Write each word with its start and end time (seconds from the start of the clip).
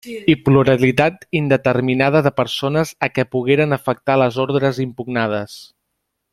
I 0.33 0.35
pluralitat 0.47 1.27
indeterminada 1.39 2.21
de 2.29 2.33
persones 2.39 2.95
a 3.09 3.11
què 3.17 3.27
pogueren 3.37 3.79
afectar 3.79 4.19
les 4.23 4.43
ordres 4.49 4.81
impugnades. 4.89 5.59